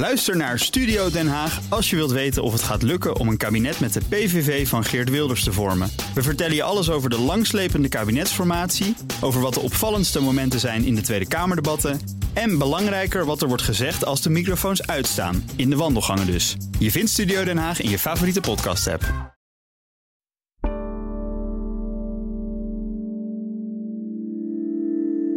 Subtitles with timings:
[0.00, 3.36] Luister naar Studio Den Haag als je wilt weten of het gaat lukken om een
[3.36, 5.90] kabinet met de PVV van Geert Wilders te vormen.
[6.14, 10.94] We vertellen je alles over de langslepende kabinetsformatie, over wat de opvallendste momenten zijn in
[10.94, 12.00] de Tweede Kamerdebatten
[12.32, 16.56] en belangrijker wat er wordt gezegd als de microfoons uitstaan, in de wandelgangen dus.
[16.78, 19.30] Je vindt Studio Den Haag in je favoriete podcast-app.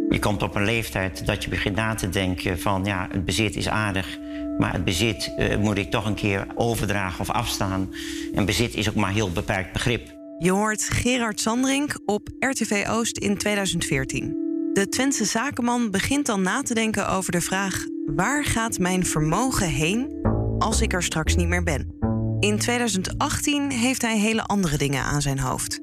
[0.08, 3.56] Je komt op een leeftijd dat je begint na te denken van ja, het bezit
[3.56, 4.18] is aardig,
[4.58, 7.90] maar het bezit uh, moet ik toch een keer overdragen of afstaan.
[8.34, 10.22] En bezit is ook maar heel beperkt begrip.
[10.38, 14.42] Je hoort Gerard Sandrink op RTV Oost in 2014.
[14.72, 19.68] De Twentse zakenman begint dan na te denken over de vraag: waar gaat mijn vermogen
[19.68, 20.10] heen
[20.58, 21.94] als ik er straks niet meer ben?
[22.40, 25.80] In 2018 heeft hij hele andere dingen aan zijn hoofd.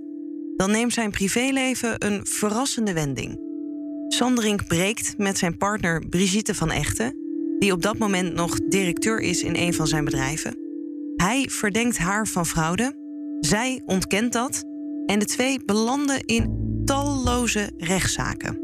[0.55, 3.39] Dan neemt zijn privéleven een verrassende wending.
[4.07, 7.20] Sandrink breekt met zijn partner Brigitte van Echten,
[7.61, 10.55] die op dat moment nog directeur is in een van zijn bedrijven.
[11.15, 12.93] Hij verdenkt haar van fraude.
[13.39, 14.63] Zij ontkent dat.
[15.05, 18.59] En de twee belanden in talloze rechtszaken.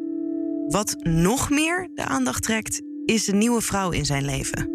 [0.67, 4.69] Wat nog meer de aandacht trekt, is de nieuwe vrouw in zijn leven.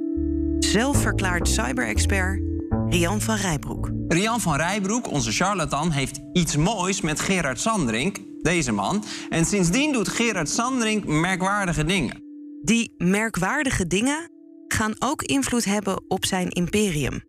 [0.59, 2.41] Zelfverklaard cyberexpert
[2.89, 3.91] Rian van Rijbroek.
[4.09, 9.05] Rian van Rijbroek, onze charlatan, heeft iets moois met Gerard Sandrink, deze man.
[9.28, 12.31] En sindsdien doet Gerard Sandrink merkwaardige dingen.
[12.63, 14.31] Die merkwaardige dingen
[14.67, 17.23] gaan ook invloed hebben op zijn imperium.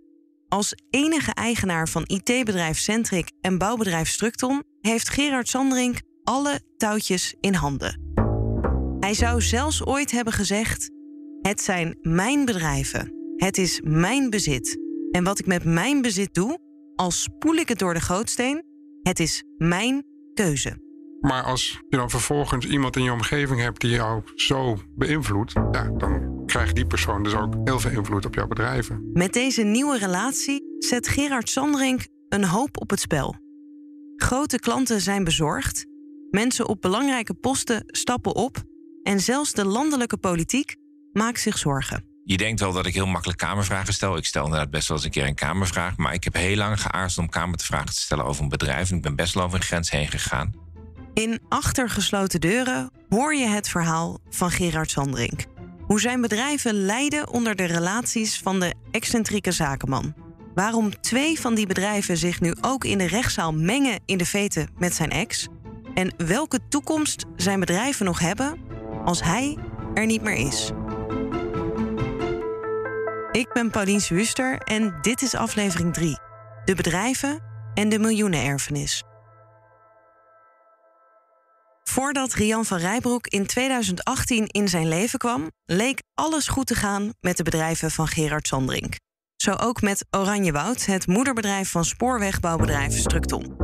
[0.47, 7.53] Als enige eigenaar van IT-bedrijf Centric en bouwbedrijf Structon heeft Gerard Sandrink alle touwtjes in
[7.53, 8.01] handen.
[8.99, 10.89] Hij zou zelfs ooit hebben gezegd:
[11.41, 13.13] Het zijn mijn bedrijven.
[13.35, 14.79] Het is mijn bezit.
[15.11, 16.57] En wat ik met mijn bezit doe,
[16.95, 18.63] al spoel ik het door de gootsteen,
[19.01, 20.77] het is mijn keuze.
[21.23, 25.89] Maar als je dan vervolgens iemand in je omgeving hebt die jou zo beïnvloedt, ja,
[25.97, 29.09] dan krijgt die persoon dus ook heel veel invloed op jouw bedrijven.
[29.13, 33.35] Met deze nieuwe relatie zet Gerard Sanderink een hoop op het spel.
[34.15, 35.85] Grote klanten zijn bezorgd,
[36.29, 38.63] mensen op belangrijke posten stappen op
[39.03, 40.75] en zelfs de landelijke politiek
[41.11, 42.05] maakt zich zorgen.
[42.23, 44.17] Je denkt wel dat ik heel makkelijk kamervragen stel.
[44.17, 45.97] Ik stel inderdaad best wel eens een keer een kamervraag.
[45.97, 48.89] Maar ik heb heel lang geaarzeld om kamervragen te stellen over een bedrijf.
[48.89, 50.62] En ik ben best wel over een grens heen gegaan.
[51.13, 55.45] In Achtergesloten Deuren hoor je het verhaal van Gerard Sandrink.
[55.85, 60.13] Hoe zijn bedrijven lijden onder de relaties van de excentrieke zakenman.
[60.53, 64.69] Waarom twee van die bedrijven zich nu ook in de rechtszaal mengen in de veten
[64.77, 65.47] met zijn ex.
[65.93, 68.59] En welke toekomst zijn bedrijven nog hebben
[69.05, 69.57] als hij
[69.93, 70.71] er niet meer is.
[73.31, 76.17] Ik ben Paulien Wuster en dit is aflevering 3.
[76.65, 77.39] De bedrijven
[77.73, 79.03] en de miljoenenerfenis.
[81.83, 87.13] Voordat Rian van Rijbroek in 2018 in zijn leven kwam, leek alles goed te gaan
[87.19, 88.95] met de bedrijven van Gerard Sandrink.
[89.35, 93.55] Zo ook met Oranjewoud, het moederbedrijf van spoorwegbouwbedrijf Structon.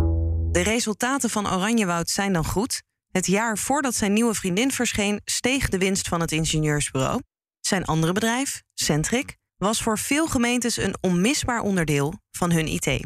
[0.52, 2.81] De resultaten van Oranjewoud zijn dan goed.
[3.12, 7.22] Het jaar voordat zijn nieuwe vriendin verscheen, steeg de winst van het ingenieursbureau.
[7.59, 13.00] Zijn andere bedrijf, Centric, was voor veel gemeentes een onmisbaar onderdeel van hun IT.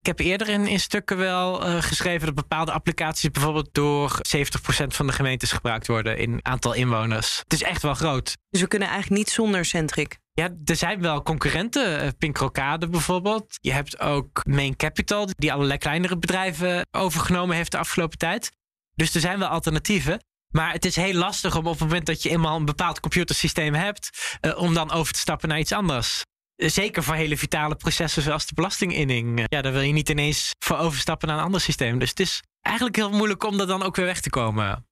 [0.00, 5.06] Ik heb eerder in, stukken wel uh, geschreven dat bepaalde applicaties bijvoorbeeld door 70% van
[5.06, 7.38] de gemeentes gebruikt worden in aantal inwoners.
[7.38, 8.36] Het is echt wel groot.
[8.50, 10.18] Dus we kunnen eigenlijk niet zonder Centric.
[10.32, 12.04] Ja, er zijn wel concurrenten.
[12.04, 13.58] Uh, Pinkrokade bijvoorbeeld.
[13.60, 18.50] Je hebt ook Main Capital, die allerlei kleinere bedrijven overgenomen heeft de afgelopen tijd.
[18.94, 20.24] Dus er zijn wel alternatieven.
[20.50, 23.74] Maar het is heel lastig om op het moment dat je eenmaal een bepaald computersysteem
[23.74, 26.24] hebt, uh, om dan over te stappen naar iets anders.
[26.68, 29.44] Zeker voor hele vitale processen zoals de belastinginning.
[29.46, 31.98] Ja, daar wil je niet ineens voor overstappen naar een ander systeem.
[31.98, 34.86] Dus het is eigenlijk heel moeilijk om er dan ook weer weg te komen.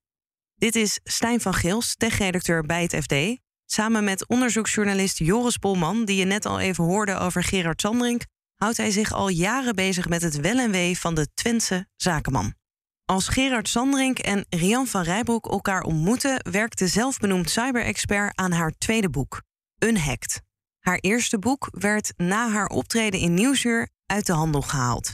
[0.55, 3.41] Dit is Stijn van Gils, tech-redacteur bij het FD.
[3.65, 8.25] Samen met onderzoeksjournalist Joris Polman, die je net al even hoorde over Gerard Sandrink,
[8.55, 12.53] houdt hij zich al jaren bezig met het wel en wee van de Twentse zakenman.
[13.05, 18.71] Als Gerard Sandrink en Rian van Rijbroek elkaar ontmoeten, werkt de zelfbenoemd cyberexpert aan haar
[18.77, 19.41] tweede boek,
[19.79, 20.47] Unhacked.
[20.89, 25.13] Haar eerste boek werd na haar optreden in Nieuwsuur uit de handel gehaald.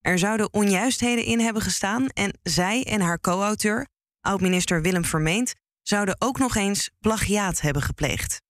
[0.00, 3.88] Er zouden onjuistheden in hebben gestaan en zij en haar co-auteur,
[4.20, 8.42] oud-minister Willem Vermeend, zouden ook nog eens plagiaat hebben gepleegd.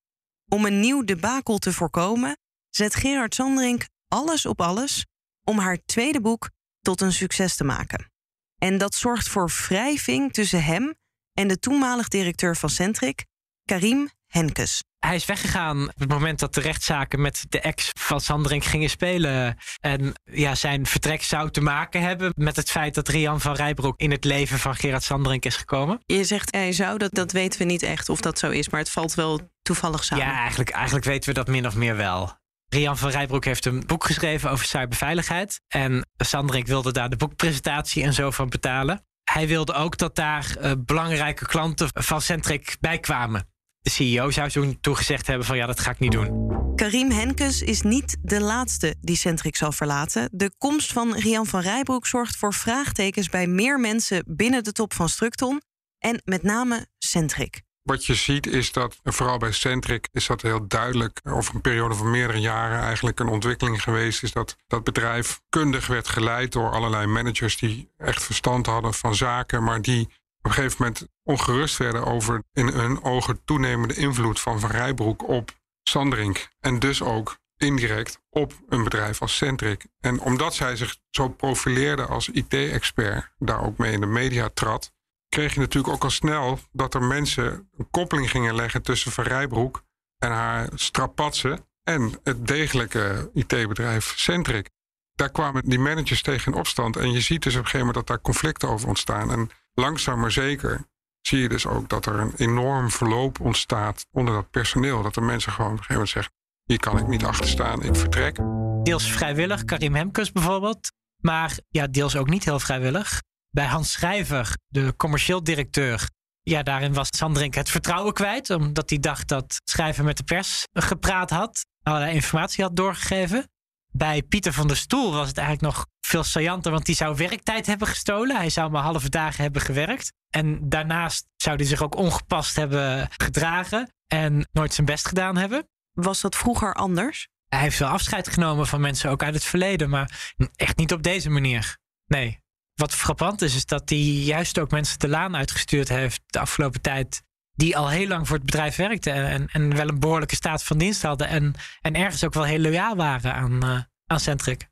[0.48, 2.38] Om een nieuw debakel te voorkomen,
[2.68, 5.06] zet Gerard Sandrink alles op alles
[5.44, 6.50] om haar tweede boek
[6.80, 8.10] tot een succes te maken.
[8.58, 10.94] En dat zorgt voor wrijving tussen hem
[11.32, 13.24] en de toenmalig directeur van Centric,
[13.64, 14.82] Karim Henkes.
[15.00, 18.90] Hij is weggegaan op het moment dat de rechtszaken met de ex van Sanderink gingen
[18.90, 19.56] spelen.
[19.80, 24.00] En ja, zijn vertrek zou te maken hebben met het feit dat Rian van Rijbroek
[24.00, 26.00] in het leven van Gerard Sanderink is gekomen.
[26.06, 28.80] Je zegt hij zou, dat, dat weten we niet echt of dat zo is, maar
[28.80, 30.26] het valt wel toevallig samen.
[30.26, 32.38] Ja, eigenlijk, eigenlijk weten we dat min of meer wel.
[32.68, 35.60] Rian van Rijbroek heeft een boek geschreven over cyberveiligheid.
[35.68, 39.04] En Sanderink wilde daar de boekpresentatie en zo van betalen.
[39.24, 43.48] Hij wilde ook dat daar uh, belangrijke klanten van Centric bij kwamen.
[43.82, 46.48] De CEO zou toen toegezegd hebben van ja, dat ga ik niet doen.
[46.76, 50.28] Karim Henkes is niet de laatste die Centric zal verlaten.
[50.32, 54.94] De komst van Rian van Rijbroek zorgt voor vraagtekens bij meer mensen binnen de top
[54.94, 55.60] van Structon
[55.98, 57.62] en met name Centric.
[57.82, 61.94] Wat je ziet is dat, vooral bij Centric, is dat heel duidelijk over een periode
[61.94, 64.22] van meerdere jaren eigenlijk een ontwikkeling geweest.
[64.22, 69.14] Is dat dat bedrijf kundig werd geleid door allerlei managers die echt verstand hadden van
[69.14, 70.08] zaken, maar die
[70.40, 75.28] op een gegeven moment ongerust werden over in hun ogen toenemende invloed van Van Rijbroek
[75.28, 75.50] op
[75.82, 76.48] Sandrink.
[76.60, 79.86] En dus ook indirect op een bedrijf als Centric.
[80.00, 84.92] En omdat zij zich zo profileerde als IT-expert, daar ook mee in de media trad,
[85.28, 89.24] kreeg je natuurlijk ook al snel dat er mensen een koppeling gingen leggen tussen Van
[89.24, 89.82] Rijbroek
[90.18, 94.70] en haar strapatsen en het degelijke IT-bedrijf Centric.
[95.14, 97.96] Daar kwamen die managers tegen in opstand en je ziet dus op een gegeven moment
[97.96, 99.30] dat daar conflicten over ontstaan.
[99.30, 100.88] En langzaam maar zeker
[101.20, 105.02] zie je dus ook dat er een enorm verloop ontstaat onder dat personeel.
[105.02, 106.32] Dat de mensen gewoon op een gegeven moment zeggen:
[106.64, 108.36] hier kan ik niet achter staan, ik vertrek.
[108.82, 110.92] Deels vrijwillig, Karim Hemkes bijvoorbeeld.
[111.20, 113.22] Maar ja, deels ook niet heel vrijwillig.
[113.50, 116.08] Bij Hans Schrijver, de commercieel directeur,
[116.42, 118.50] ja, daarin was Sandrink het vertrouwen kwijt.
[118.50, 121.66] Omdat hij dacht dat Schrijver met de pers gepraat had.
[121.82, 123.48] Allerlei informatie had doorgegeven.
[123.92, 127.66] Bij Pieter van der Stoel was het eigenlijk nog veel saillanter, want die zou werktijd
[127.66, 128.36] hebben gestolen.
[128.36, 130.12] Hij zou maar halve dagen hebben gewerkt.
[130.30, 135.68] En daarnaast zou hij zich ook ongepast hebben gedragen en nooit zijn best gedaan hebben.
[135.92, 137.28] Was dat vroeger anders?
[137.48, 141.02] Hij heeft wel afscheid genomen van mensen ook uit het verleden, maar echt niet op
[141.02, 141.78] deze manier.
[142.06, 142.40] Nee.
[142.74, 146.80] Wat frappant is, is dat hij juist ook mensen de laan uitgestuurd heeft de afgelopen
[146.80, 147.22] tijd.
[147.60, 150.78] Die al heel lang voor het bedrijf werkten en, en wel een behoorlijke staat van
[150.78, 151.28] dienst hadden.
[151.28, 154.68] En, en ergens ook wel heel loyaal waren aan, uh, aan Centric.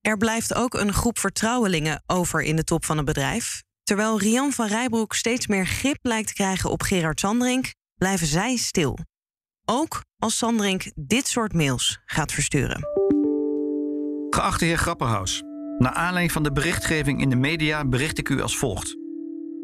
[0.00, 3.62] Er blijft ook een groep vertrouwelingen over in de top van het bedrijf.
[3.82, 8.56] Terwijl Rian van Rijbroek steeds meer grip lijkt te krijgen op Gerard Sandrink, blijven zij
[8.56, 8.98] stil.
[9.64, 12.80] Ook als Sandrink dit soort mails gaat versturen.
[14.30, 15.42] Geachte heer Grapperhaus,
[15.78, 18.97] naar aanleiding van de berichtgeving in de media bericht ik u als volgt.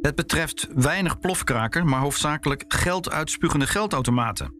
[0.04, 4.54] Het betreft weinig plofkraker, maar hoofdzakelijk geld uitspugende geldautomaten.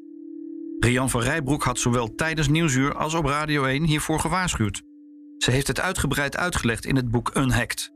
[0.79, 4.82] Rian van Rijbroek had zowel tijdens Nieuwsuur als op Radio 1 hiervoor gewaarschuwd.
[5.38, 7.93] Ze heeft het uitgebreid uitgelegd in het boek Unhacked.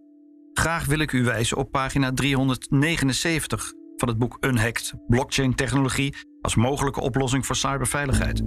[0.52, 7.00] Graag wil ik u wijzen op pagina 379 van het boek Unhacked: Blockchain-technologie als mogelijke
[7.00, 8.42] oplossing voor cyberveiligheid.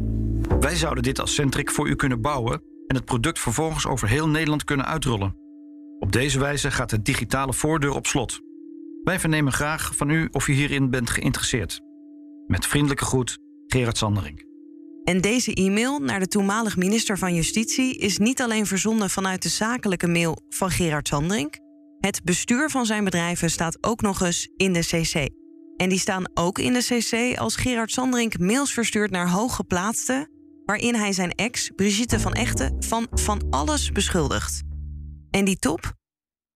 [0.60, 4.28] Wij zouden dit als Centric voor u kunnen bouwen en het product vervolgens over heel
[4.28, 5.36] Nederland kunnen uitrollen.
[6.00, 8.42] Op deze wijze gaat de digitale voordeur op slot.
[9.04, 11.82] Wij vernemen graag van u of u hierin bent geïnteresseerd.
[12.48, 13.38] Met vriendelijke groet,
[13.68, 14.50] Gerard Sandering.
[15.04, 19.50] En deze e-mail naar de toenmalig minister van Justitie is niet alleen verzonden vanuit de
[19.50, 21.60] zakelijke mail van Gerard Sandring.
[22.00, 25.30] Het bestuur van zijn bedrijven staat ook nog eens in de CC.
[25.78, 30.30] En die staan ook in de CC als Gerard Sandring mails verstuurt naar hooggeplaatsten,
[30.66, 34.62] waarin hij zijn ex, Brigitte van Echten, van van alles beschuldigt.
[35.30, 35.94] En die top,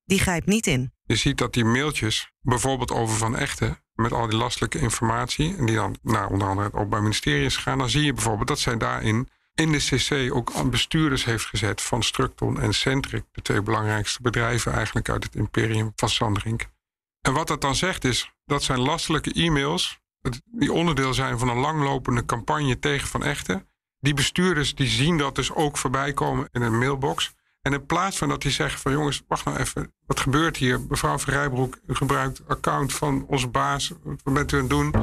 [0.06, 0.94] die grijpt niet in.
[1.04, 5.66] Je ziet dat die mailtjes, bijvoorbeeld over Van Echten, met al die lastelijke informatie, en
[5.66, 8.78] die dan naar onder andere ook bij ministeries gaan, dan zie je bijvoorbeeld dat zij
[8.78, 14.22] daarin in de CC ook bestuurders heeft gezet van Structon en Centric, de twee belangrijkste
[14.22, 16.66] bedrijven eigenlijk uit het imperium van Sandrink.
[17.22, 20.00] En wat dat dan zegt is, dat zijn lastelijke e-mails,
[20.46, 23.68] die onderdeel zijn van een langlopende campagne tegen Van Echten.
[24.00, 27.34] Die bestuurders die zien dat dus ook voorbij komen in een mailbox.
[27.66, 30.82] En in plaats van dat die zeggen van jongens, wacht nou even, wat gebeurt hier?
[30.90, 33.94] Mevrouw Verrijbroek, u gebruikt account van onze baas,
[34.24, 34.94] wat bent u aan het doen?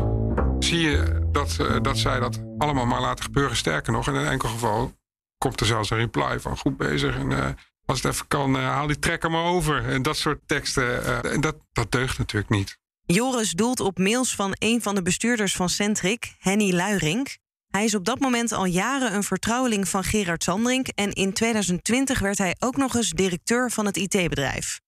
[0.58, 3.56] Zie je dat, uh, dat zij dat allemaal maar laten gebeuren.
[3.56, 4.92] Sterker nog, in een enkel geval
[5.38, 7.16] komt er zelfs een reply van goed bezig.
[7.16, 7.46] En uh,
[7.84, 9.88] als het even kan, uh, haal die trekker maar over.
[9.88, 12.78] En dat soort teksten, en dat, dat deugt natuurlijk niet.
[13.06, 17.40] Joris doelt op mails van een van de bestuurders van Centric, Henny Luiring.
[17.72, 22.18] Hij is op dat moment al jaren een vertrouweling van Gerard Sandring en in 2020
[22.18, 24.80] werd hij ook nog eens directeur van het IT-bedrijf.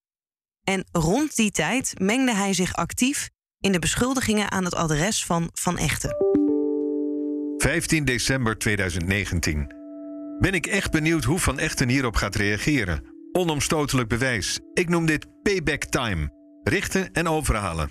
[0.64, 3.28] En rond die tijd mengde hij zich actief
[3.60, 6.16] in de beschuldigingen aan het adres van Van Echten.
[7.56, 9.74] 15 december 2019.
[10.38, 13.04] Ben ik echt benieuwd hoe Van Echten hierop gaat reageren.
[13.32, 14.60] Onomstotelijk bewijs.
[14.74, 16.28] Ik noem dit payback time.
[16.62, 17.88] Richten en overhalen.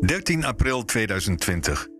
[0.00, 1.94] 13 april 2020.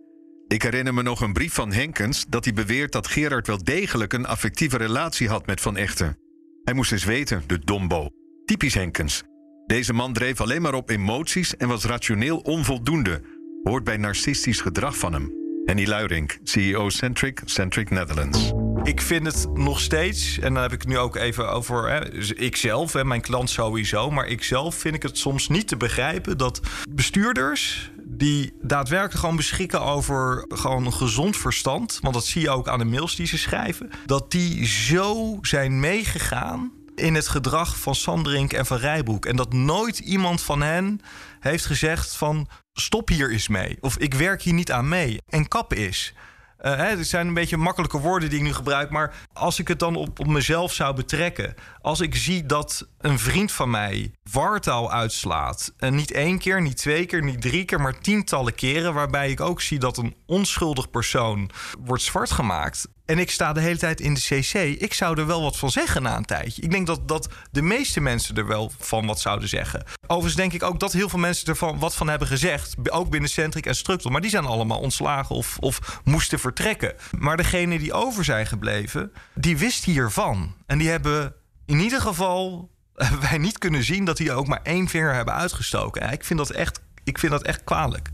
[0.47, 4.13] Ik herinner me nog een brief van Henkens dat hij beweert dat Gerard wel degelijk
[4.13, 6.17] een affectieve relatie had met Van Echten.
[6.63, 8.09] Hij moest eens weten, de dombo.
[8.45, 9.23] Typisch Henkens.
[9.65, 13.21] Deze man dreef alleen maar op emoties en was rationeel onvoldoende.
[13.63, 15.31] Hoort bij narcistisch gedrag van hem.
[15.65, 18.51] Henny Luirink, CEO Centric, Centric Netherlands.
[18.83, 22.09] Ik vind het nog steeds, en dan heb ik het nu ook even over hè,
[22.09, 26.37] dus ikzelf en mijn klant sowieso, maar ikzelf vind ik het soms niet te begrijpen
[26.37, 32.49] dat bestuurders die daadwerkelijk gewoon beschikken over gewoon een gezond verstand, want dat zie je
[32.49, 37.79] ook aan de mails die ze schrijven, dat die zo zijn meegegaan in het gedrag
[37.79, 39.25] van Sandrink en van Rijboek.
[39.25, 41.01] En dat nooit iemand van hen
[41.39, 43.77] heeft gezegd van stop hier eens mee.
[43.79, 45.21] Of ik werk hier niet aan mee.
[45.27, 46.13] En kap is.
[46.61, 48.89] Uh, hè, het zijn een beetje makkelijke woorden die ik nu gebruik.
[48.89, 51.55] Maar als ik het dan op, op mezelf zou betrekken.
[51.81, 55.73] Als ik zie dat een vriend van mij wartaal uitslaat.
[55.77, 58.93] En niet één keer, niet twee keer, niet drie keer, maar tientallen keren.
[58.93, 61.49] Waarbij ik ook zie dat een onschuldig persoon
[61.79, 62.87] wordt zwart gemaakt.
[63.07, 64.53] En ik sta de hele tijd in de CC.
[64.81, 66.61] Ik zou er wel wat van zeggen na een tijdje.
[66.61, 69.83] Ik denk dat, dat de meeste mensen er wel van wat zouden zeggen.
[70.01, 72.75] Overigens denk ik ook dat heel veel mensen er wat van hebben gezegd.
[72.89, 74.11] Ook binnen Centric en Structel.
[74.11, 76.93] Maar die zijn allemaal ontslagen of, of moesten vertrekken.
[77.17, 80.55] Maar degene die over zijn gebleven, die wist hiervan.
[80.65, 81.33] En die hebben
[81.65, 82.69] in ieder geval
[83.29, 86.11] wij niet kunnen zien dat die ook maar één vinger hebben uitgestoken.
[86.11, 88.09] Ik vind dat echt, ik vind dat echt kwalijk.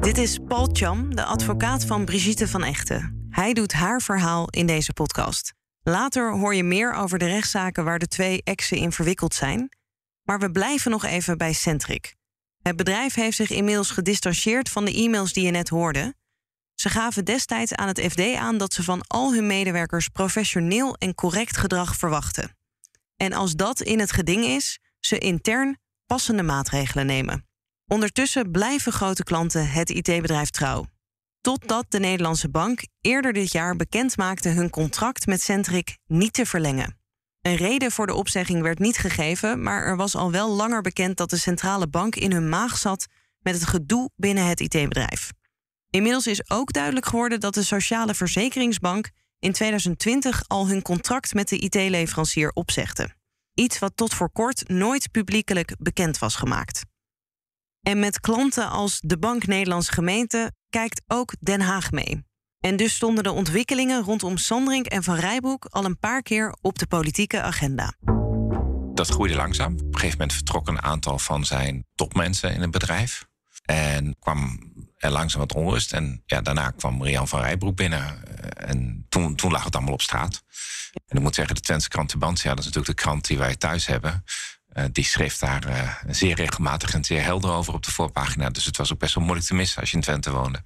[0.00, 3.13] Dit is Paul Cham, de advocaat van Brigitte van Echten.
[3.34, 5.54] Hij doet haar verhaal in deze podcast.
[5.82, 9.76] Later hoor je meer over de rechtszaken waar de twee exen in verwikkeld zijn.
[10.22, 12.14] Maar we blijven nog even bij Centric.
[12.62, 16.14] Het bedrijf heeft zich inmiddels gedistanceerd van de e-mails die je net hoorde.
[16.74, 21.14] Ze gaven destijds aan het FD aan dat ze van al hun medewerkers professioneel en
[21.14, 22.56] correct gedrag verwachten.
[23.16, 27.48] En als dat in het geding is, ze intern passende maatregelen nemen.
[27.86, 30.92] Ondertussen blijven grote klanten het IT-bedrijf trouw.
[31.44, 36.46] Totdat de Nederlandse bank eerder dit jaar bekend maakte hun contract met Centric niet te
[36.46, 36.98] verlengen.
[37.40, 41.16] Een reden voor de opzegging werd niet gegeven, maar er was al wel langer bekend
[41.16, 43.06] dat de centrale bank in hun maag zat
[43.40, 45.32] met het gedoe binnen het IT-bedrijf.
[45.90, 51.48] Inmiddels is ook duidelijk geworden dat de Sociale Verzekeringsbank in 2020 al hun contract met
[51.48, 53.14] de IT-leverancier opzegde.
[53.54, 56.82] Iets wat tot voor kort nooit publiekelijk bekend was gemaakt.
[57.80, 62.24] En met klanten als de Bank Nederlandse Gemeente kijkt ook Den Haag mee.
[62.60, 66.78] En dus stonden de ontwikkelingen rondom Sandring en Van Rijbroek al een paar keer op
[66.78, 67.94] de politieke agenda.
[68.94, 69.72] Dat groeide langzaam.
[69.72, 73.26] Op een gegeven moment vertrok een aantal van zijn topmensen in het bedrijf.
[73.64, 75.92] En kwam er langzaam wat onrust.
[75.92, 78.24] En ja, daarna kwam Rian van Rijbroek binnen.
[78.56, 80.42] En toen, toen lag het allemaal op straat.
[81.06, 83.56] En ik moet zeggen, de Twentse krant ja, dat is natuurlijk de krant die wij
[83.56, 84.24] thuis hebben.
[84.74, 88.50] Uh, die schreef daar uh, zeer regelmatig en zeer helder over op de voorpagina.
[88.50, 90.64] Dus het was ook best wel moeilijk te missen als je in Twente woonde.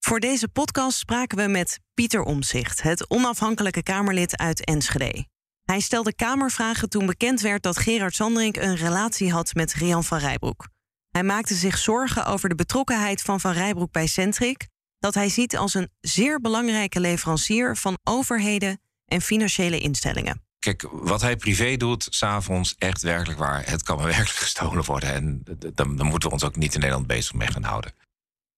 [0.00, 5.26] Voor deze podcast spraken we met Pieter Omzicht, het onafhankelijke Kamerlid uit Enschede.
[5.64, 10.18] Hij stelde Kamervragen toen bekend werd dat Gerard Sandring een relatie had met Rian van
[10.18, 10.68] Rijbroek.
[11.10, 14.68] Hij maakte zich zorgen over de betrokkenheid van Van Rijbroek bij Centric,
[14.98, 20.42] dat hij ziet als een zeer belangrijke leverancier van overheden en financiële instellingen.
[20.64, 23.68] Kijk, wat hij privé doet, s'avonds, echt werkelijk waar.
[23.70, 25.12] Het kan maar werkelijk gestolen worden.
[25.12, 25.42] En
[25.74, 27.92] dan, dan moeten we ons ook niet in Nederland bezig mee gaan houden.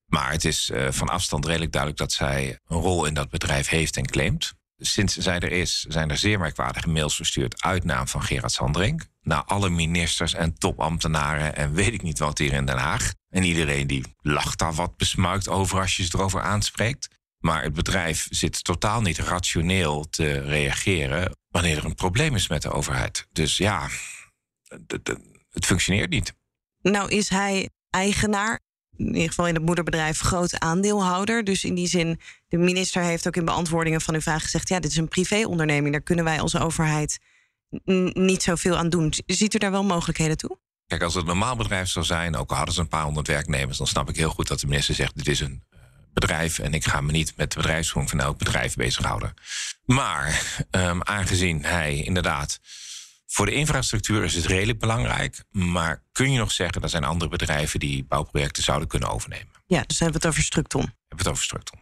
[0.06, 3.68] Maar het is uh, van afstand redelijk duidelijk dat zij een rol in dat bedrijf
[3.68, 4.54] heeft en claimt.
[4.78, 9.08] Sinds zij er is, zijn er zeer merkwaardige mails verstuurd uit naam van Gerard Sandring.
[9.22, 13.12] Naar alle ministers en topambtenaren en weet ik niet wat hier in Den Haag.
[13.28, 17.08] En iedereen die lacht daar wat besmuikt over als je ze erover aanspreekt.
[17.46, 22.62] Maar het bedrijf zit totaal niet rationeel te reageren wanneer er een probleem is met
[22.62, 23.26] de overheid.
[23.32, 23.88] Dus ja,
[25.50, 26.34] het functioneert niet.
[26.82, 28.60] Nou is hij eigenaar,
[28.96, 31.44] in ieder geval in het moederbedrijf, groot aandeelhouder.
[31.44, 34.68] Dus in die zin, de minister heeft ook in beantwoordingen van uw vraag gezegd...
[34.68, 37.18] ja, dit is een privéonderneming, daar kunnen wij als overheid
[38.12, 39.12] niet zoveel aan doen.
[39.26, 40.58] Ziet u daar wel mogelijkheden toe?
[40.86, 43.26] Kijk, als het een normaal bedrijf zou zijn, ook al hadden ze een paar honderd
[43.26, 45.62] werknemers, dan snap ik heel goed dat de minister zegt: dit is een
[46.20, 49.34] bedrijf en ik ga me niet met de bedrijfsvoering van elk bedrijf bezighouden.
[49.84, 52.60] Maar um, aangezien hij inderdaad.
[53.26, 55.44] Voor de infrastructuur is het redelijk belangrijk.
[55.50, 59.52] Maar kun je nog zeggen, er zijn andere bedrijven die bouwprojecten zouden kunnen overnemen?
[59.66, 60.80] Ja, dus hebben we het over Structon.
[60.80, 61.78] Hebben we het over Structon.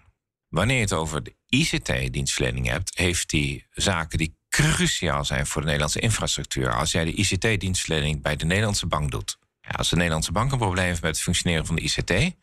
[0.48, 5.66] Wanneer je het over de ICT-dienstverlening hebt, heeft die zaken die cruciaal zijn voor de
[5.66, 6.74] Nederlandse infrastructuur.
[6.74, 9.38] Als jij de ICT-dienstverlening bij de Nederlandse bank doet.
[9.60, 12.36] Ja, als de Nederlandse bank een probleem heeft met het functioneren van de ICT,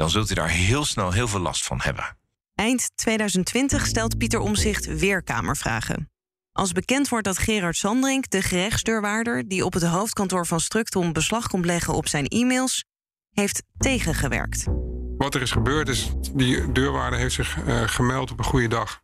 [0.00, 2.16] dan zult u daar heel snel heel veel last van hebben.
[2.54, 6.10] Eind 2020 stelt Pieter Omzicht weer Kamervragen.
[6.52, 11.46] Als bekend wordt dat Gerard Sandring, de gerechtsdeurwaarder die op het hoofdkantoor van Structon beslag
[11.46, 12.84] komt leggen op zijn e-mails,
[13.30, 14.64] heeft tegengewerkt.
[15.16, 19.02] Wat er is gebeurd is, die deurwaarder heeft zich uh, gemeld op een goede dag.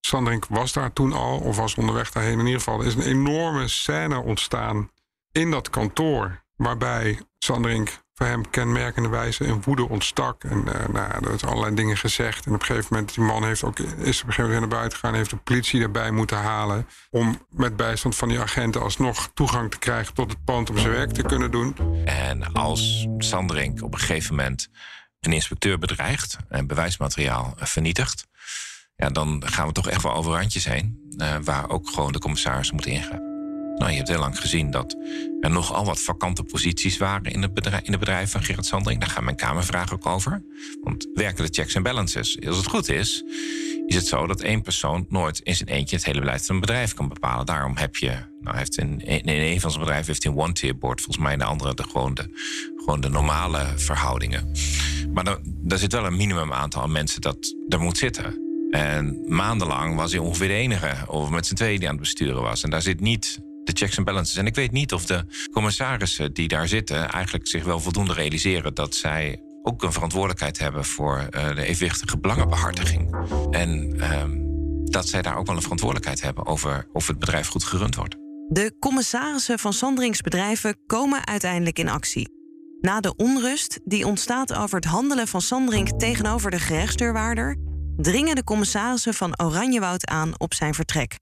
[0.00, 2.38] Sandrink was daar toen al, of was onderweg daarheen.
[2.38, 4.90] In ieder geval er is een enorme scène ontstaan
[5.32, 6.44] in dat kantoor.
[6.56, 10.44] Waarbij Sandrink voor hem kenmerkende wijze in woede ontstak.
[10.44, 12.46] En uh, nou, er allerlei dingen gezegd.
[12.46, 14.68] En op een gegeven moment, die man heeft ook, is op een gegeven moment naar
[14.68, 15.14] buiten gegaan...
[15.14, 16.86] heeft de politie erbij moeten halen...
[17.10, 20.14] om met bijstand van die agenten alsnog toegang te krijgen...
[20.14, 21.74] tot het pand om zijn werk te kunnen doen.
[22.04, 24.68] En als Sandrink op een gegeven moment
[25.20, 26.36] een inspecteur bedreigt...
[26.48, 28.26] en bewijsmateriaal vernietigt...
[28.96, 31.14] Ja, dan gaan we toch echt wel over randjes heen...
[31.16, 33.33] Uh, waar ook gewoon de commissaris moeten ingrijpen.
[33.76, 34.96] Nou, je hebt heel lang gezien dat
[35.40, 39.00] er nogal wat vakante posities waren in het bedrijf, in het bedrijf van Gerrit Sandring.
[39.00, 40.42] Daar gaat mijn Kamervraag ook over.
[40.82, 42.46] Want werken de checks en balances?
[42.46, 43.24] Als het goed is,
[43.86, 46.60] is het zo dat één persoon nooit in zijn eentje het hele beleid van een
[46.60, 47.46] bedrijf kan bepalen.
[47.46, 50.78] Daarom heb je, nou heeft in, in een van zijn bedrijven heeft hij een one-tier
[50.78, 52.28] board, volgens mij in de andere de, gewoon, de,
[52.76, 54.52] gewoon de normale verhoudingen.
[55.12, 58.42] Maar dan, daar zit wel een minimum aantal mensen dat er moet zitten.
[58.70, 62.42] En maandenlang was hij ongeveer de enige, of met z'n tweeën die aan het besturen
[62.42, 62.62] was.
[62.62, 64.36] En daar zit niet de checks en balances.
[64.36, 68.74] En ik weet niet of de commissarissen die daar zitten eigenlijk zich wel voldoende realiseren
[68.74, 73.16] dat zij ook een verantwoordelijkheid hebben voor uh, de evenwichtige belangenbehartiging.
[73.50, 74.22] En uh,
[74.84, 78.16] dat zij daar ook wel een verantwoordelijkheid hebben over of het bedrijf goed gerund wordt.
[78.48, 82.32] De commissarissen van Sandringsbedrijven komen uiteindelijk in actie.
[82.80, 87.56] Na de onrust die ontstaat over het handelen van Sandring tegenover de gerechtsdeurwaarder,
[87.96, 91.18] dringen de commissarissen van Oranjewoud aan op zijn vertrek.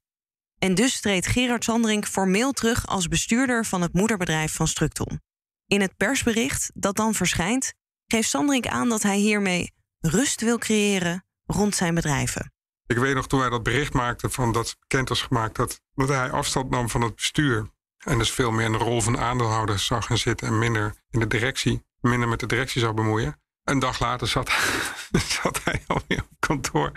[0.62, 5.21] En dus treedt Gerard Sandring formeel terug als bestuurder van het moederbedrijf van Structon.
[5.66, 7.75] In het persbericht dat dan verschijnt,
[8.07, 12.52] geeft Sandring aan dat hij hiermee rust wil creëren rond zijn bedrijven.
[12.87, 16.09] Ik weet nog toen wij dat bericht maakten, van dat bekend was gemaakt, dat, dat
[16.09, 17.71] hij afstand nam van het bestuur.
[18.04, 21.21] En dus veel meer in de rol van aandeelhouder zou gaan zitten en minder in
[21.21, 23.40] de directie, minder met de directie zou bemoeien.
[23.64, 24.50] Een dag later zat,
[25.42, 26.92] zat hij alweer op kantoor.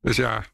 [0.00, 0.44] Dus ja,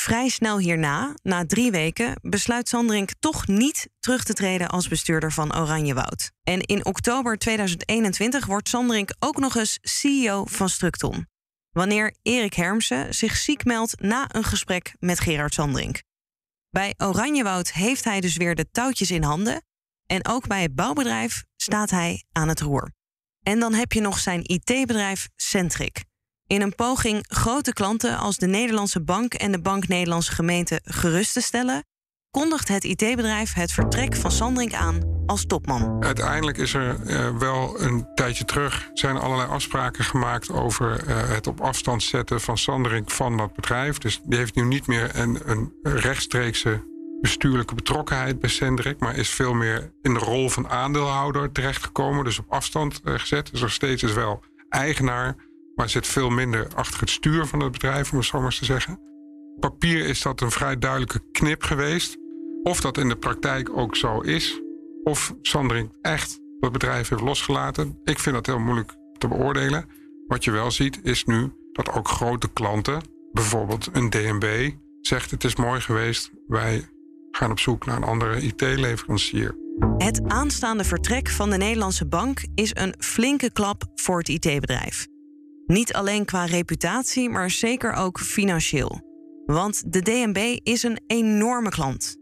[0.00, 5.32] Vrij snel hierna, na drie weken, besluit Sandrink toch niet terug te treden als bestuurder
[5.32, 6.30] van Oranjewoud.
[6.42, 11.26] En in oktober 2021 wordt Sandrink ook nog eens CEO van Structon.
[11.70, 16.02] Wanneer Erik Hermsen zich ziek meldt na een gesprek met Gerard Sandrink.
[16.70, 19.62] Bij Oranjewoud heeft hij dus weer de touwtjes in handen.
[20.06, 22.92] En ook bij het bouwbedrijf staat hij aan het roer.
[23.42, 26.04] En dan heb je nog zijn IT-bedrijf Centric.
[26.50, 31.32] In een poging grote klanten als de Nederlandse Bank en de Bank Nederlandse Gemeente gerust
[31.32, 31.84] te stellen,
[32.30, 36.04] kondigt het IT-bedrijf het vertrek van Sandring aan als topman.
[36.04, 41.28] Uiteindelijk is er uh, wel een tijdje terug zijn er allerlei afspraken gemaakt over uh,
[41.28, 43.98] het op afstand zetten van Sandring van dat bedrijf.
[43.98, 46.88] Dus die heeft nu niet meer een, een rechtstreekse
[47.20, 52.38] bestuurlijke betrokkenheid bij Sendrik, maar is veel meer in de rol van aandeelhouder terechtgekomen, dus
[52.38, 53.50] op afstand uh, gezet.
[53.50, 55.48] Dus nog steeds is wel eigenaar
[55.80, 58.58] maar zit veel minder achter het stuur van het bedrijf, om het zo maar eens
[58.58, 59.00] te zeggen.
[59.60, 62.16] Papier is dat een vrij duidelijke knip geweest.
[62.62, 64.60] Of dat in de praktijk ook zo is,
[65.02, 67.98] of Sandring echt het bedrijf heeft losgelaten.
[68.04, 69.84] Ik vind dat heel moeilijk te beoordelen.
[70.26, 75.44] Wat je wel ziet is nu dat ook grote klanten, bijvoorbeeld een DNB, zegt het
[75.44, 76.88] is mooi geweest, wij
[77.30, 79.56] gaan op zoek naar een andere IT-leverancier.
[79.98, 85.06] Het aanstaande vertrek van de Nederlandse bank is een flinke klap voor het IT-bedrijf.
[85.70, 89.00] Niet alleen qua reputatie, maar zeker ook financieel.
[89.46, 92.16] Want de DNB is een enorme klant.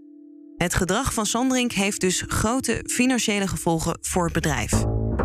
[0.57, 4.73] Het gedrag van Sandring heeft dus grote financiële gevolgen voor het bedrijf.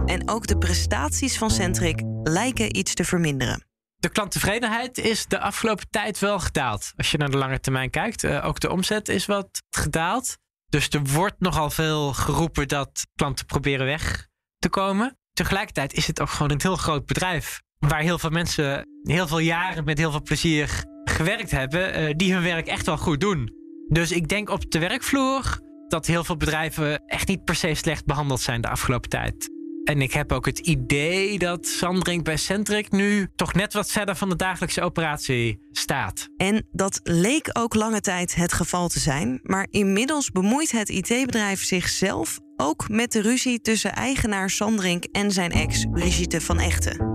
[0.06, 3.66] En ook de prestaties van Centric lijken iets te verminderen.
[3.96, 6.94] De klanttevredenheid is de afgelopen tijd wel gedaald.
[6.96, 10.38] Als je naar de lange termijn kijkt, uh, ook de omzet is wat gedaald.
[10.68, 15.18] Dus er wordt nogal veel geroepen dat klanten proberen weg te komen.
[15.34, 19.39] Tegelijkertijd is het ook gewoon een heel groot bedrijf waar heel veel mensen heel veel
[19.39, 23.50] jaren met heel veel plezier gewerkt hebben, uh, die hun werk echt wel goed doen.
[23.88, 28.06] Dus ik denk op de werkvloer dat heel veel bedrijven echt niet per se slecht
[28.06, 29.52] behandeld zijn de afgelopen tijd.
[29.84, 34.15] En ik heb ook het idee dat Sandring bij Centric nu toch net wat verder
[34.15, 36.30] van de dagelijkse operatie staat.
[36.38, 39.39] En dat leek ook lange tijd het geval te zijn.
[39.43, 45.52] Maar inmiddels bemoeit het IT-bedrijf zichzelf ook met de ruzie tussen eigenaar Sandring en zijn
[45.52, 47.12] ex Brigitte van Echten.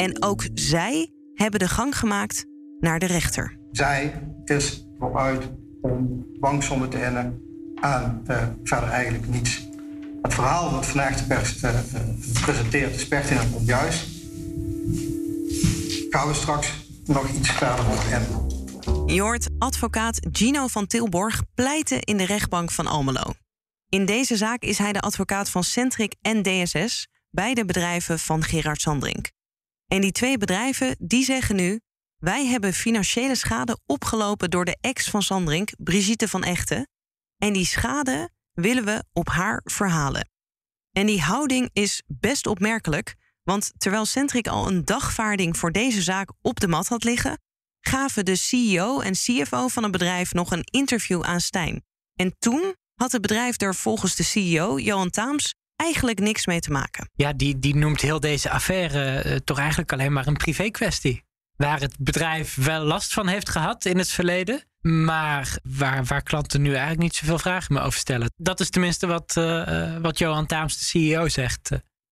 [0.00, 2.44] En ook zij hebben de gang gemaakt
[2.78, 3.58] naar de rechter.
[3.72, 7.42] Zij is vooruit om bankzommen te innen
[7.80, 9.68] en uh, verder eigenlijk niets.
[10.22, 11.80] Het verhaal wat vandaag de pers uh,
[12.40, 14.06] presenteert is pertinent onjuist.
[16.10, 19.14] Gaan we straks nog iets verder op in.
[19.14, 23.32] Je hoort advocaat Gino van Tilborg pleiten in de rechtbank van Almelo.
[23.88, 28.80] In deze zaak is hij de advocaat van Centric en DSS, beide bedrijven van Gerard
[28.80, 29.30] Sandrink.
[29.92, 31.80] En die twee bedrijven die zeggen nu:
[32.16, 36.88] wij hebben financiële schade opgelopen door de ex van Sandrink, Brigitte van Echten.
[37.36, 40.28] En die schade willen we op haar verhalen.
[40.92, 46.32] En die houding is best opmerkelijk, want terwijl Centric al een dagvaarding voor deze zaak
[46.42, 47.40] op de mat had liggen,
[47.80, 51.84] gaven de CEO en CFO van het bedrijf nog een interview aan Stijn.
[52.14, 56.70] En toen had het bedrijf er volgens de CEO, Johan Taams, eigenlijk niks mee te
[56.70, 57.10] maken.
[57.14, 61.24] Ja, die, die noemt heel deze affaire eh, toch eigenlijk alleen maar een privé kwestie.
[61.56, 64.64] Waar het bedrijf wel last van heeft gehad in het verleden.
[64.80, 68.32] Maar waar, waar klanten nu eigenlijk niet zoveel vragen meer over stellen.
[68.36, 71.70] Dat is tenminste wat, uh, wat Johan Taams, de CEO, zegt.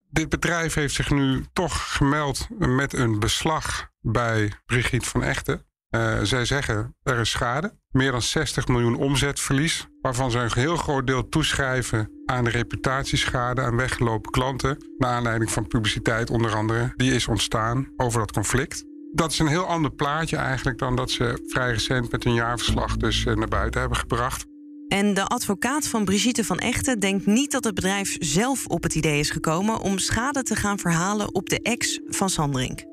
[0.09, 5.65] Dit bedrijf heeft zich nu toch gemeld met een beslag bij Brigitte van Echten.
[5.95, 7.77] Uh, zij zeggen er is schade.
[7.91, 9.87] Meer dan 60 miljoen omzetverlies.
[10.01, 14.77] Waarvan ze een heel groot deel toeschrijven aan de reputatieschade aan weggelopen klanten.
[14.97, 16.93] Naar aanleiding van publiciteit onder andere.
[16.95, 18.83] Die is ontstaan over dat conflict.
[19.11, 22.97] Dat is een heel ander plaatje eigenlijk dan dat ze vrij recent met hun jaarverslag
[22.97, 24.45] dus naar buiten hebben gebracht.
[24.87, 28.95] En de advocaat van Brigitte van Echten denkt niet dat het bedrijf zelf op het
[28.95, 32.88] idee is gekomen om schade te gaan verhalen op de ex van Sandrink.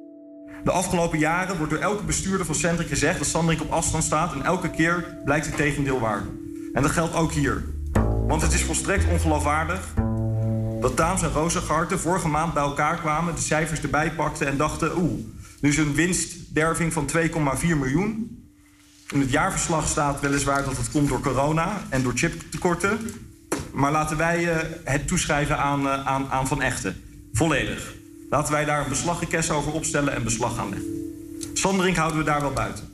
[0.66, 4.33] De afgelopen jaren wordt door elke bestuurder van Sandrink gezegd dat Sandrink op afstand staat
[4.33, 6.22] en elke keer blijkt het tegendeel waar.
[6.72, 7.64] En dat geldt ook hier.
[8.26, 9.94] Want het is volstrekt ongeloofwaardig
[10.81, 14.98] dat Taams en Rozengarten vorige maand bij elkaar kwamen, de cijfers erbij pakten en dachten:
[14.98, 15.20] oeh,
[15.61, 18.40] nu is een winstderving van 2,4 miljoen.
[19.12, 22.98] In het jaarverslag staat weliswaar dat het komt door corona en door chiptekorten.
[23.72, 27.02] Maar laten wij uh, het toeschrijven aan, uh, aan, aan Van Echten.
[27.33, 27.95] Volledig.
[28.28, 30.88] Laten wij daar een beslagrequest over opstellen en beslag gaan leggen.
[31.52, 32.88] Sanderink houden we daar wel buiten.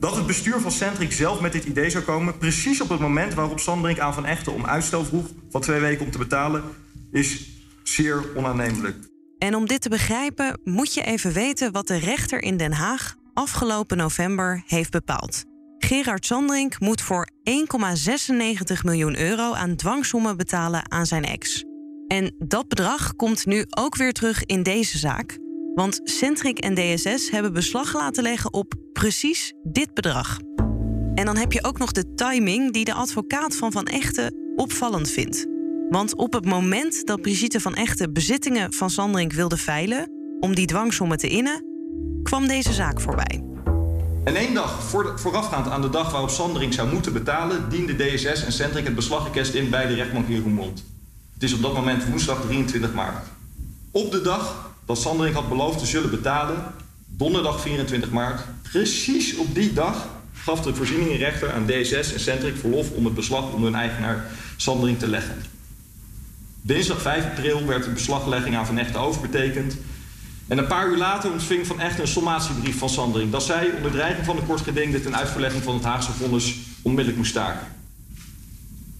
[0.00, 2.38] Dat het bestuur van Centric zelf met dit idee zou komen...
[2.38, 5.26] precies op het moment waarop Sanderink aan Van Echten om uitstel vroeg...
[5.50, 6.62] van twee weken om te betalen,
[7.10, 7.50] is
[7.82, 8.96] zeer onaannemelijk.
[9.38, 13.14] En om dit te begrijpen moet je even weten wat de rechter in Den Haag
[13.34, 15.44] afgelopen november heeft bepaald.
[15.78, 17.54] Gerard Sandrink moet voor 1,96
[18.82, 21.64] miljoen euro aan dwangsommen betalen aan zijn ex.
[22.12, 25.38] En dat bedrag komt nu ook weer terug in deze zaak.
[25.74, 30.38] Want Centric en DSS hebben beslag laten leggen op precies dit bedrag.
[31.14, 35.10] En dan heb je ook nog de timing die de advocaat van Van Echten opvallend
[35.10, 35.46] vindt.
[35.88, 40.66] Want op het moment dat Brigitte van Echten bezittingen van Sandrink wilde veilen om die
[40.66, 41.64] dwangsommen te innen,
[42.22, 43.42] kwam deze zaak voorbij.
[44.24, 48.44] En één dag voor voorafgaand aan de dag waarop Sandring zou moeten betalen, diende DSS
[48.44, 50.84] en Centric het beslagrequest in bij de rechtbank in Roermond.
[51.40, 53.26] Het is op dat moment woensdag 23 maart.
[53.90, 56.64] Op de dag dat Sandring had beloofd te zullen betalen,
[57.06, 62.90] donderdag 24 maart, precies op die dag gaf de voorzieningenrechter aan DSS en Centric verlof
[62.90, 64.24] om het beslag onder hun eigenaar
[64.56, 65.42] Sandring te leggen.
[66.62, 69.76] Dinsdag 5 april werd de beslaglegging aan Van Echten overbetekend
[70.48, 73.30] en een paar uur later ontving Van Echt een sommatiebrief van Sandring...
[73.30, 77.30] dat zij onder dreiging van de kortgedingde ten uitverlegging van het Haagse vonnis onmiddellijk moest
[77.30, 77.79] staken.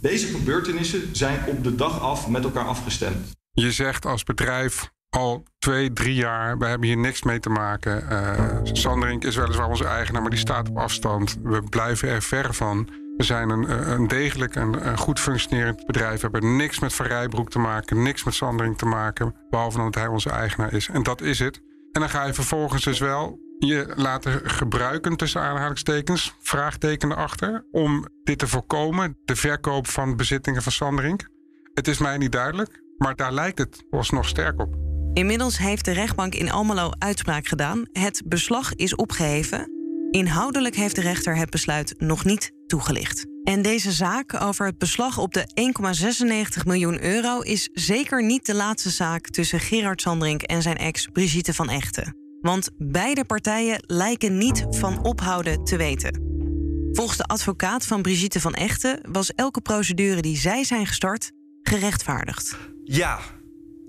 [0.01, 3.31] Deze gebeurtenissen zijn op de dag af met elkaar afgestemd.
[3.53, 8.07] Je zegt als bedrijf al twee, drie jaar, we hebben hier niks mee te maken.
[8.11, 11.39] Uh, Sandring is weliswaar onze eigenaar, maar die staat op afstand.
[11.43, 12.89] We blijven er ver van.
[13.17, 16.21] We zijn een, een degelijk en goed functionerend bedrijf.
[16.21, 19.35] We hebben niks met Van Rijbroek te maken, niks met Sandring te maken.
[19.51, 20.89] Behalve dat hij onze eigenaar is.
[20.89, 21.61] En dat is het.
[21.93, 28.07] En dan ga je vervolgens dus wel je laten gebruiken, tussen aanhalingstekens, vraagtekenen achter, om
[28.25, 31.29] dit te voorkomen, de verkoop van bezittingen van Sandring.
[31.75, 34.75] Het is mij niet duidelijk, maar daar lijkt het nog sterk op.
[35.13, 37.85] Inmiddels heeft de rechtbank in Almelo uitspraak gedaan.
[37.93, 39.71] Het beslag is opgeheven.
[40.11, 43.27] Inhoudelijk heeft de rechter het besluit nog niet toegelicht.
[43.43, 45.73] En deze zaak over het beslag op de
[46.59, 51.07] 1,96 miljoen euro is zeker niet de laatste zaak tussen Gerard Sandrink en zijn ex
[51.07, 52.20] Brigitte van Echten.
[52.41, 56.29] Want beide partijen lijken niet van ophouden te weten.
[56.93, 61.31] Volgens de advocaat van Brigitte van Echten was elke procedure die zij zijn gestart
[61.63, 62.57] gerechtvaardigd.
[62.85, 63.19] Ja,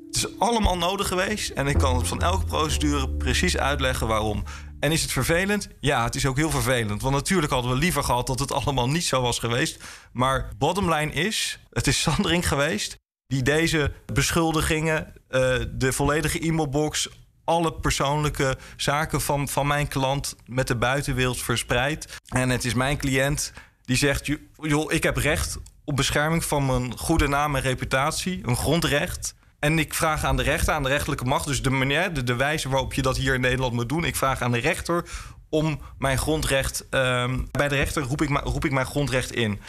[0.07, 4.43] het is allemaal nodig geweest en ik kan van elke procedure precies uitleggen waarom.
[4.79, 5.67] En is het vervelend?
[5.79, 7.01] Ja, het is ook heel vervelend.
[7.01, 9.83] Want natuurlijk hadden we liever gehad dat het allemaal niet zo was geweest.
[10.13, 12.95] Maar bottomline is, het is Sandring geweest...
[13.27, 17.09] die deze beschuldigingen, uh, de volledige e-mailbox...
[17.43, 22.21] alle persoonlijke zaken van, van mijn klant met de buitenwereld verspreidt.
[22.27, 24.25] En het is mijn cliënt die zegt...
[24.61, 28.39] joh, ik heb recht op bescherming van mijn goede naam en reputatie.
[28.43, 29.35] Een grondrecht...
[29.59, 32.35] En ik vraag aan de rechter, aan de rechterlijke macht, dus de manier, de, de
[32.35, 34.03] wijze waarop je dat hier in Nederland moet doen.
[34.03, 35.05] Ik vraag aan de rechter
[35.49, 36.85] om mijn grondrecht.
[36.89, 39.59] Um, bij de rechter roep ik, roep ik mijn grondrecht in.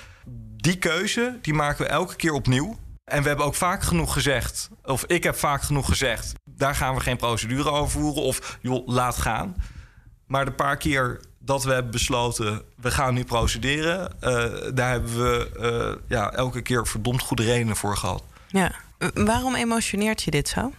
[0.56, 2.78] Die keuze die maken we elke keer opnieuw.
[3.04, 6.94] En we hebben ook vaak genoeg gezegd, of ik heb vaak genoeg gezegd, daar gaan
[6.94, 8.22] we geen procedure over voeren.
[8.22, 9.56] Of joh, laat gaan.
[10.26, 14.30] Maar de paar keer dat we hebben besloten, we gaan nu procederen, uh,
[14.74, 18.22] daar hebben we uh, ja, elke keer verdomd goede redenen voor gehad.
[18.48, 18.72] Ja.
[19.14, 20.72] Waarom emotioneert je dit zo?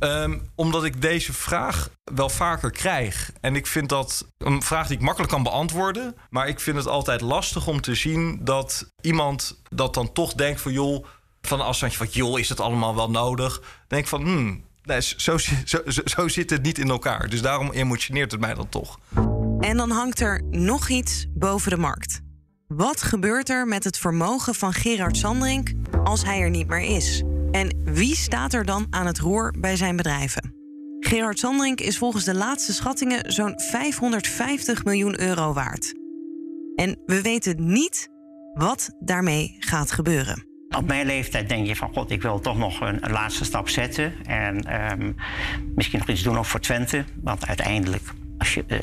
[0.00, 3.32] Um, omdat ik deze vraag wel vaker krijg.
[3.40, 6.16] En ik vind dat een vraag die ik makkelijk kan beantwoorden.
[6.30, 10.60] Maar ik vind het altijd lastig om te zien dat iemand dat dan toch denkt
[10.60, 11.04] van joh,
[11.42, 13.62] van een afstandje van joh, is het allemaal wel nodig?
[13.88, 17.28] Denk van hmm, nee, zo, zo, zo, zit het niet in elkaar.
[17.28, 18.98] Dus daarom emotioneert het mij dan toch.
[19.60, 22.20] En dan hangt er nog iets boven de markt.
[22.66, 27.22] Wat gebeurt er met het vermogen van Gerard Sandring als hij er niet meer is?
[27.50, 30.54] En wie staat er dan aan het roer bij zijn bedrijven?
[31.00, 35.94] Gerard Sandring is volgens de laatste schattingen zo'n 550 miljoen euro waard.
[36.74, 38.08] En we weten niet
[38.54, 40.47] wat daarmee gaat gebeuren.
[40.76, 44.14] Op mijn leeftijd denk je van god, ik wil toch nog een, laatste stap zetten.
[44.26, 45.16] En um,
[45.74, 47.04] misschien nog iets doen ook voor Twente.
[47.22, 48.02] Want uiteindelijk
[48.38, 48.78] als je, uh,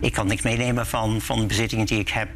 [0.00, 2.28] ik kan niks meenemen van, van de bezittingen die ik heb.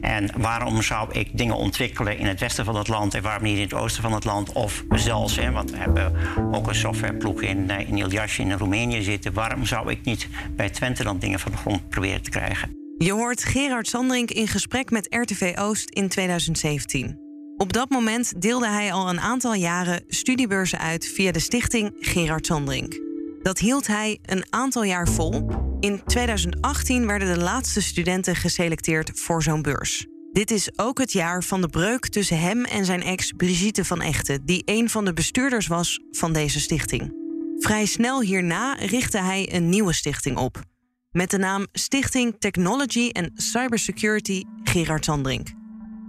[0.00, 3.56] En waarom zou ik dingen ontwikkelen in het westen van het land en waarom niet
[3.56, 4.52] in het oosten van het land?
[4.52, 6.12] Of zelfs, hè, want we hebben
[6.52, 9.32] ook een softwareploeg in, uh, in in Roemenië zitten.
[9.32, 12.76] Waarom zou ik niet bij Twente dan dingen van de grond proberen te krijgen?
[12.98, 17.27] Je hoort Gerard Sandring in gesprek met RTV Oost in 2017.
[17.58, 22.46] Op dat moment deelde hij al een aantal jaren studiebeurzen uit via de stichting Gerard
[22.46, 23.02] Sandring.
[23.42, 25.50] Dat hield hij een aantal jaar vol.
[25.80, 30.06] In 2018 werden de laatste studenten geselecteerd voor zo'n beurs.
[30.32, 34.00] Dit is ook het jaar van de breuk tussen hem en zijn ex Brigitte van
[34.00, 37.14] Echten, die een van de bestuurders was van deze stichting.
[37.58, 40.62] Vrij snel hierna richtte hij een nieuwe stichting op.
[41.10, 45.57] Met de naam Stichting Technology and Cybersecurity Gerard Sandrink.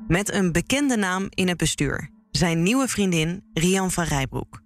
[0.09, 2.09] Met een bekende naam in het bestuur.
[2.31, 4.61] Zijn nieuwe vriendin Rian van Rijbroek.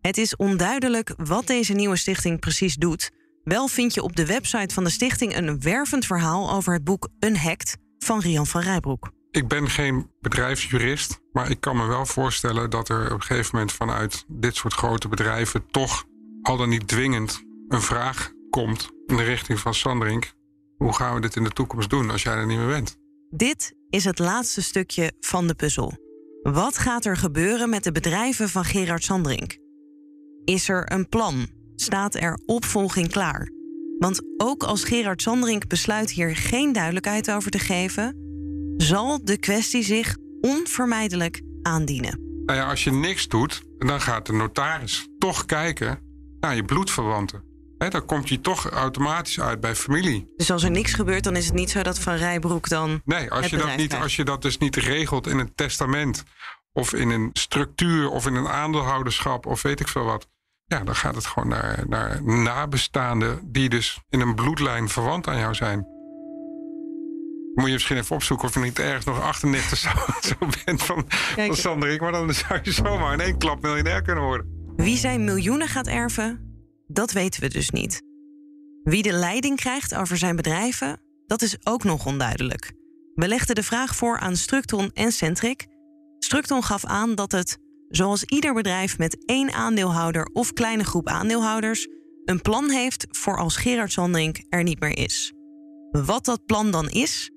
[0.00, 3.10] Het is onduidelijk wat deze nieuwe stichting precies doet.
[3.44, 7.08] Wel vind je op de website van de stichting een wervend verhaal over het boek
[7.20, 9.10] Unhacked van Rian van Rijbroek.
[9.30, 13.50] Ik ben geen bedrijfsjurist, maar ik kan me wel voorstellen dat er op een gegeven
[13.52, 16.04] moment vanuit dit soort grote bedrijven toch
[16.42, 20.32] al dan niet dwingend een vraag komt in de richting van Sandrink.
[20.76, 22.96] Hoe gaan we dit in de toekomst doen als jij er niet meer bent?
[23.30, 25.92] Dit is het laatste stukje van de puzzel.
[26.42, 29.58] Wat gaat er gebeuren met de bedrijven van Gerard Sandrink?
[30.44, 31.46] Is er een plan?
[31.74, 33.48] Staat er opvolging klaar?
[33.98, 38.16] Want ook als Gerard Sandrink besluit hier geen duidelijkheid over te geven,
[38.76, 42.20] zal de kwestie zich onvermijdelijk aandienen.
[42.46, 45.98] Nou ja, als je niks doet, dan gaat de notaris toch kijken
[46.40, 47.51] naar je bloedverwanten.
[47.82, 50.32] He, dan komt je toch automatisch uit bij familie.
[50.36, 53.00] Dus als er niks gebeurt, dan is het niet zo dat Van Rijbroek dan.
[53.04, 56.22] Nee, als, je dat, niet, als je dat dus niet regelt in een testament.
[56.72, 58.10] of in een structuur.
[58.10, 59.46] of in een aandeelhouderschap.
[59.46, 60.28] of weet ik veel wat.
[60.64, 63.52] Ja, dan gaat het gewoon naar, naar nabestaanden.
[63.52, 65.86] die dus in een bloedlijn verwant aan jou zijn.
[67.54, 69.90] Moet je misschien even opzoeken of je niet ergens nog achternichten zo,
[70.28, 71.04] zo bent van,
[71.36, 72.00] van Sanderik.
[72.00, 74.74] Maar dan zou je zomaar in één klap miljonair kunnen worden.
[74.76, 76.51] Wie zijn miljoenen gaat erven,
[76.92, 78.02] dat weten we dus niet.
[78.82, 82.72] Wie de leiding krijgt over zijn bedrijven, dat is ook nog onduidelijk.
[83.14, 85.66] We legden de vraag voor aan Structon en Centric.
[86.18, 91.88] Structon gaf aan dat het, zoals ieder bedrijf met één aandeelhouder of kleine groep aandeelhouders,
[92.24, 95.32] een plan heeft voor als Gerard Sandring er niet meer is.
[95.90, 97.30] Wat dat plan dan is,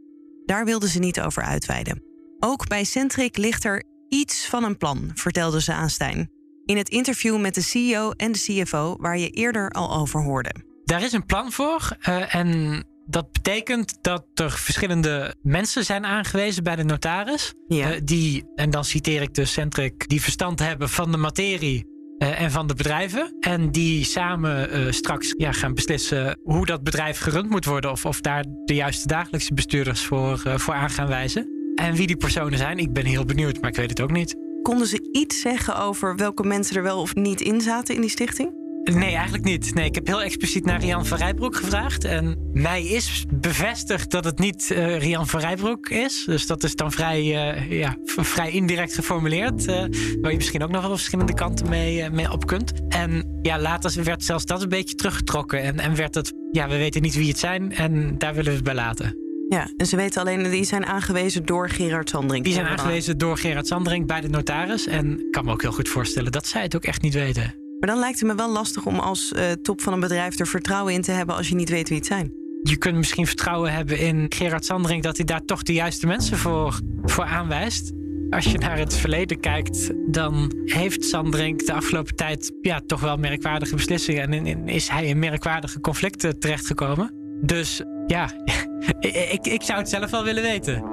[0.45, 2.03] daar wilden ze niet over uitweiden.
[2.39, 6.34] Ook bij Centric ligt er iets van een plan, vertelde ze aan Stijn
[6.65, 10.53] in het interview met de CEO en de CFO waar je eerder al over hoorde.
[10.83, 16.63] Daar is een plan voor uh, en dat betekent dat er verschillende mensen zijn aangewezen
[16.63, 17.53] bij de notaris.
[17.67, 17.91] Ja.
[17.91, 21.85] Uh, die, en dan citeer ik dus Centric, die verstand hebben van de materie
[22.17, 23.37] uh, en van de bedrijven.
[23.39, 27.91] En die samen straks ja, gaan beslissen hoe dat bedrijf gerund moet worden.
[27.91, 31.49] Of, of daar de juiste dagelijkse bestuurders voor, voor aan gaan wijzen.
[31.75, 34.44] En wie die personen zijn, ik ben heel benieuwd, maar ik weet het ook niet.
[34.65, 38.09] Konden ze iets zeggen over welke mensen er wel of niet in zaten in die
[38.09, 38.53] stichting?
[38.83, 39.73] Nee, eigenlijk niet.
[39.73, 42.03] Nee, ik heb heel expliciet naar Rian van Rijbroek gevraagd.
[42.03, 46.23] En mij is bevestigd dat het niet uh, Rian van Rijbroek is.
[46.25, 49.67] Dus dat is dan vrij, uh, ja, vrij indirect geformuleerd.
[49.67, 49.75] Uh,
[50.21, 52.73] waar je misschien ook nog wel verschillende kanten mee, mee op kunt.
[52.89, 55.61] En ja, later werd zelfs dat een beetje teruggetrokken.
[55.61, 57.71] En, en werd het, ja, we weten niet wie het zijn.
[57.71, 59.24] En daar willen we het bij laten.
[59.49, 62.43] Ja, en ze weten alleen, die zijn aangewezen door Gerard Sandring.
[62.43, 64.87] Die zijn aangewezen door Gerard Sandring bij de notaris.
[64.87, 67.55] En ik kan me ook heel goed voorstellen dat zij het ook echt niet weten.
[67.79, 70.47] Maar dan lijkt het me wel lastig om als uh, top van een bedrijf er
[70.47, 72.33] vertrouwen in te hebben als je niet weet wie het zijn.
[72.61, 76.37] Je kunt misschien vertrouwen hebben in Gerard Sandring dat hij daar toch de juiste mensen
[76.37, 77.91] voor, voor aanwijst.
[78.29, 83.17] Als je naar het verleden kijkt, dan heeft Sandrink de afgelopen tijd ja, toch wel
[83.17, 84.33] merkwaardige beslissingen.
[84.33, 87.24] En is hij in merkwaardige conflicten terechtgekomen.
[87.45, 88.29] Dus ja,
[89.31, 90.83] ik, ik zou het zelf wel willen weten.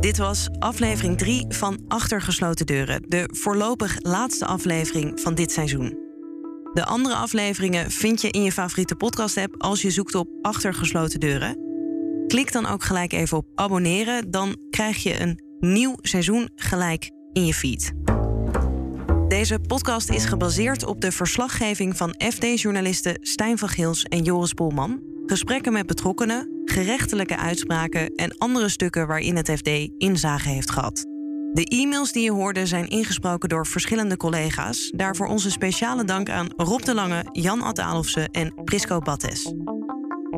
[0.00, 6.06] Dit was aflevering 3 van Achter gesloten deuren, de voorlopig laatste aflevering van dit seizoen.
[6.72, 11.20] De andere afleveringen vind je in je favoriete podcast-app als je zoekt op Achter gesloten
[11.20, 11.58] deuren.
[12.26, 17.46] Klik dan ook gelijk even op abonneren, dan krijg je een nieuw seizoen gelijk in
[17.46, 17.92] je feed.
[19.28, 25.02] Deze podcast is gebaseerd op de verslaggeving van FD-journalisten Stijn van Gils en Joris Polman,
[25.26, 31.02] gesprekken met betrokkenen, gerechtelijke uitspraken en andere stukken waarin het FD inzage heeft gehad.
[31.52, 34.92] De e-mails die je hoorde zijn ingesproken door verschillende collega's.
[34.96, 39.52] Daarvoor onze speciale dank aan Rob de Lange, Jan Adalofse en Prisco Battes.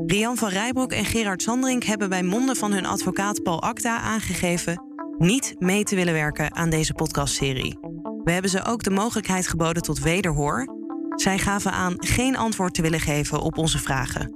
[0.07, 4.83] Rian van Rijbroek en Gerard Sandring hebben bij monden van hun advocaat Paul Acta aangegeven
[5.19, 7.90] niet mee te willen werken aan deze podcastserie.
[8.25, 10.67] We hebben ze ook de mogelijkheid geboden tot wederhoor.
[11.15, 14.35] Zij gaven aan geen antwoord te willen geven op onze vragen.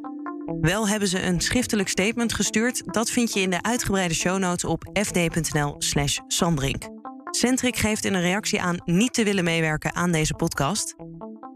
[0.61, 2.83] Wel hebben ze een schriftelijk statement gestuurd.
[2.85, 6.83] Dat vind je in de uitgebreide show notes op fd.nl/slash Sandrink.
[7.31, 10.94] Centric geeft in een reactie aan niet te willen meewerken aan deze podcast.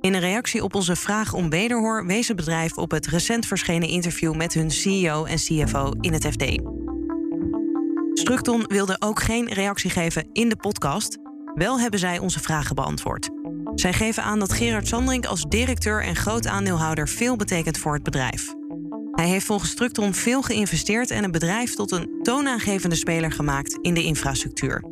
[0.00, 3.88] In een reactie op onze vraag om wederhoor wees het bedrijf op het recent verschenen
[3.88, 6.44] interview met hun CEO en CFO in het FD.
[8.12, 11.18] Structon wilde ook geen reactie geven in de podcast.
[11.58, 13.30] Wel hebben zij onze vragen beantwoord.
[13.74, 18.02] Zij geven aan dat Gerard Sandring als directeur en groot aandeelhouder veel betekent voor het
[18.02, 18.54] bedrijf.
[19.12, 23.94] Hij heeft volgens Structon veel geïnvesteerd en het bedrijf tot een toonaangevende speler gemaakt in
[23.94, 24.84] de infrastructuur.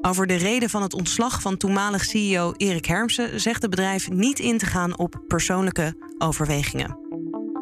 [0.00, 4.38] Over de reden van het ontslag van toenmalig CEO Erik Hermsen zegt het bedrijf niet
[4.38, 6.98] in te gaan op persoonlijke overwegingen.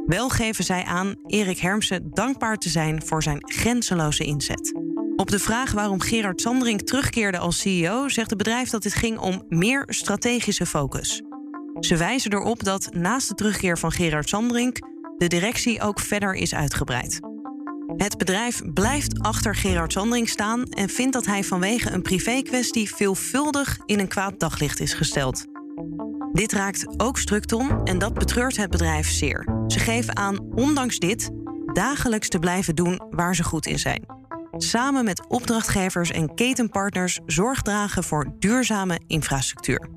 [0.06, 4.85] Wel geven zij aan Erik Hermsen dankbaar te zijn voor zijn grenzeloze inzet.
[5.16, 9.18] Op de vraag waarom Gerard Sandring terugkeerde als CEO zegt het bedrijf dat dit ging
[9.18, 11.22] om meer strategische focus.
[11.80, 14.84] Ze wijzen erop dat naast de terugkeer van Gerard Sandring
[15.18, 17.20] de directie ook verder is uitgebreid.
[17.96, 23.78] Het bedrijf blijft achter Gerard Sandring staan en vindt dat hij vanwege een privé-kwestie veelvuldig
[23.86, 25.44] in een kwaad daglicht is gesteld.
[26.32, 29.64] Dit raakt ook Structon en dat betreurt het bedrijf zeer.
[29.66, 31.30] Ze geven aan, ondanks dit,
[31.72, 34.15] dagelijks te blijven doen waar ze goed in zijn.
[34.56, 39.88] Samen met opdrachtgevers en ketenpartners zorg dragen voor duurzame infrastructuur.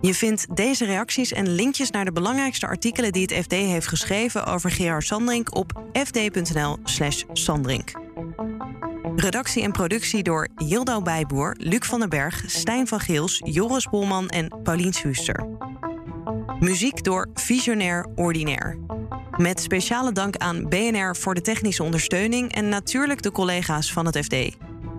[0.00, 4.46] Je vindt deze reacties en linkjes naar de belangrijkste artikelen die het FD heeft geschreven
[4.46, 7.92] over Gerard Sandrink op fd.nl/slash Sandrink.
[9.16, 14.28] Redactie en productie door Jildau Bijboer, Luc van den Berg, Stijn van Geels, Joris Bolman
[14.28, 15.46] en Paulien Schuster.
[16.60, 18.78] Muziek door Visionair Ordinair.
[19.38, 24.18] Met speciale dank aan BNR voor de technische ondersteuning en natuurlijk de collega's van het
[24.18, 24.32] FD.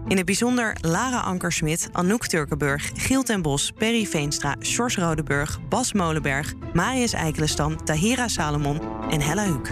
[0.08, 5.94] In het bijzonder Lara Ankersmit, Anouk Turkenburg, Giel ten Bos, Perry Veenstra, Sjors Rodeburg, Bas
[5.94, 9.72] Molenberg, Marius Eikelenstam, Tahira Salomon en Hella Huuk.